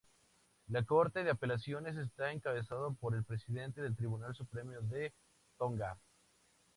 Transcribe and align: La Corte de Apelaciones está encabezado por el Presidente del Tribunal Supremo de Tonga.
La 0.69 0.81
Corte 0.81 1.23
de 1.23 1.29
Apelaciones 1.29 1.95
está 1.95 2.31
encabezado 2.31 2.95
por 2.95 3.13
el 3.13 3.23
Presidente 3.23 3.83
del 3.83 3.95
Tribunal 3.95 4.33
Supremo 4.33 4.71
de 4.71 5.13
Tonga. 5.59 5.95